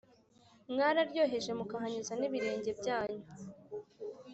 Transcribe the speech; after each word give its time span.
Mwararyoheje 0.71 1.51
mukahanyuza 1.59 2.13
nibirenge 2.15 2.71
byanyu 2.79 3.25